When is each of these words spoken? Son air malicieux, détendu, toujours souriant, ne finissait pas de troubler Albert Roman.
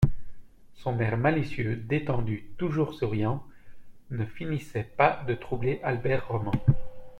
Son 0.73 0.99
air 0.99 1.15
malicieux, 1.15 1.75
détendu, 1.75 2.49
toujours 2.57 2.95
souriant, 2.95 3.43
ne 4.09 4.25
finissait 4.25 4.89
pas 4.97 5.23
de 5.27 5.35
troubler 5.35 5.79
Albert 5.83 6.27
Roman. 6.27 6.53